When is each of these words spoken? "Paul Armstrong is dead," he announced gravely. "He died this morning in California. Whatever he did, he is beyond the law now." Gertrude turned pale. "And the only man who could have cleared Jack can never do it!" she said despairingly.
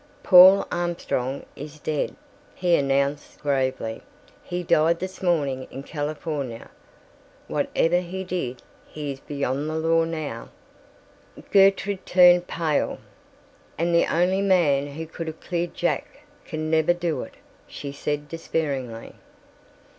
"Paul 0.23 0.65
Armstrong 0.71 1.45
is 1.55 1.77
dead," 1.77 2.15
he 2.55 2.73
announced 2.75 3.37
gravely. 3.39 4.01
"He 4.43 4.63
died 4.63 4.97
this 4.99 5.21
morning 5.21 5.67
in 5.69 5.83
California. 5.83 6.71
Whatever 7.47 7.99
he 7.99 8.23
did, 8.23 8.63
he 8.87 9.11
is 9.11 9.19
beyond 9.19 9.69
the 9.69 9.75
law 9.75 10.03
now." 10.03 10.49
Gertrude 11.51 12.03
turned 12.03 12.47
pale. 12.47 12.97
"And 13.77 13.93
the 13.93 14.11
only 14.11 14.41
man 14.41 14.87
who 14.87 15.05
could 15.05 15.27
have 15.27 15.39
cleared 15.39 15.75
Jack 15.75 16.21
can 16.45 16.71
never 16.71 16.95
do 16.95 17.21
it!" 17.21 17.35
she 17.67 17.91
said 17.91 18.27
despairingly. 18.27 19.13